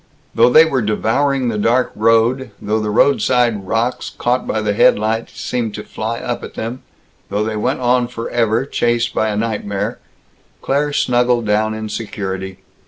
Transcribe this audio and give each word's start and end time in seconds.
Though 0.33 0.49
they 0.49 0.65
were 0.65 0.81
devouring 0.81 1.49
the 1.49 1.59
dark 1.59 1.91
road, 1.95 2.49
though 2.59 2.79
roadside 2.79 3.67
rocks, 3.67 4.09
caught 4.09 4.47
by 4.47 4.59
the 4.59 4.73
headlights, 4.73 5.39
seemed 5.39 5.75
to 5.75 5.83
fly 5.83 6.17
up 6.17 6.43
at 6.43 6.55
them, 6.55 6.81
though 7.29 7.43
they 7.43 7.55
went 7.55 7.81
on 7.81 8.07
forever, 8.07 8.65
chased 8.65 9.13
by 9.13 9.29
a 9.29 9.37
nightmare, 9.37 9.99
Claire 10.63 10.91
snuggled 10.91 11.45
down 11.45 11.75
in 11.75 11.87
security. 11.87 12.57